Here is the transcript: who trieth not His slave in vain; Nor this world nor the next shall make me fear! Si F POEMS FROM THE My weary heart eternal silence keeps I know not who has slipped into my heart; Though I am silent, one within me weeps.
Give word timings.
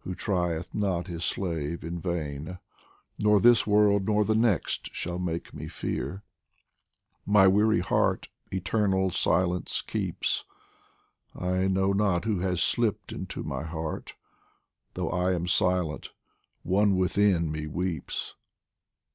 who 0.00 0.14
trieth 0.14 0.74
not 0.74 1.06
His 1.06 1.24
slave 1.24 1.82
in 1.82 1.98
vain; 1.98 2.58
Nor 3.18 3.40
this 3.40 3.66
world 3.66 4.04
nor 4.04 4.26
the 4.26 4.34
next 4.34 4.92
shall 4.92 5.18
make 5.18 5.54
me 5.54 5.68
fear! 5.68 6.20
Si 6.20 6.20
F 6.20 6.20
POEMS 6.20 7.22
FROM 7.24 7.32
THE 7.32 7.32
My 7.32 7.46
weary 7.48 7.80
heart 7.80 8.28
eternal 8.52 9.10
silence 9.10 9.80
keeps 9.80 10.44
I 11.34 11.66
know 11.66 11.94
not 11.94 12.26
who 12.26 12.40
has 12.40 12.62
slipped 12.62 13.10
into 13.10 13.42
my 13.42 13.62
heart; 13.62 14.16
Though 14.92 15.08
I 15.08 15.32
am 15.32 15.46
silent, 15.46 16.10
one 16.62 16.96
within 16.98 17.50
me 17.50 17.66
weeps. 17.66 18.36